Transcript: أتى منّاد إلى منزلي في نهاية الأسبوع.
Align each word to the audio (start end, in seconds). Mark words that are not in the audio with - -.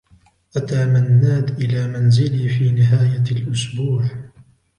أتى 0.57 0.85
منّاد 0.85 1.59
إلى 1.61 1.87
منزلي 1.87 2.49
في 2.49 2.71
نهاية 2.71 3.23
الأسبوع. 3.31 4.11